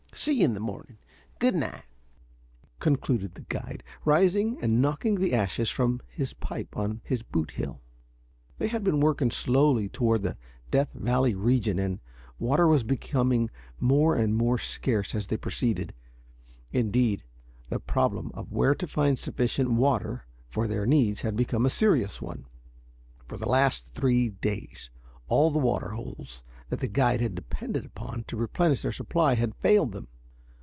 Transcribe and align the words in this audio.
See 0.13 0.39
you 0.41 0.45
in 0.45 0.53
the 0.53 0.59
morning. 0.59 0.97
Good 1.39 1.55
night," 1.55 1.85
concluded 2.79 3.33
the 3.33 3.45
guide, 3.49 3.81
rising 4.05 4.59
and 4.61 4.81
knocking 4.81 5.15
the 5.15 5.33
ashes 5.33 5.71
from 5.71 5.99
his 6.09 6.33
pipe 6.33 6.75
on 6.77 6.99
his 7.05 7.23
boot 7.23 7.51
heel. 7.51 7.81
They 8.59 8.67
had 8.67 8.83
been 8.83 8.99
working 8.99 9.31
slowly 9.31 9.87
toward 9.89 10.21
the 10.23 10.37
Death 10.69 10.89
Valley 10.93 11.33
region, 11.33 11.79
and 11.79 12.01
water 12.39 12.67
was 12.67 12.83
becoming 12.83 13.49
more 13.79 14.15
and 14.17 14.35
more 14.35 14.57
scarce 14.59 15.15
as 15.15 15.27
they 15.27 15.37
proceeded. 15.37 15.93
Indeed, 16.73 17.23
the 17.69 17.79
problem 17.79 18.31
of 18.35 18.51
where 18.51 18.75
to 18.75 18.85
find 18.87 19.17
sufficient 19.17 19.71
water 19.71 20.25
for 20.49 20.67
their 20.67 20.85
needs 20.85 21.21
had 21.21 21.35
become 21.37 21.65
a 21.65 21.69
serious 21.71 22.21
one. 22.21 22.45
For 23.27 23.37
the 23.37 23.49
last 23.49 23.87
three 23.95 24.27
days 24.29 24.89
all 25.29 25.49
the 25.49 25.57
water 25.59 25.91
holes 25.91 26.43
that 26.67 26.79
the 26.81 26.87
guide 26.87 27.19
had 27.21 27.35
depended 27.35 27.85
upon 27.85 28.23
to 28.25 28.35
replenish 28.35 28.81
their 28.81 28.91
supply 28.91 29.35
had 29.35 29.55
failed 29.55 29.93
them. 29.93 30.07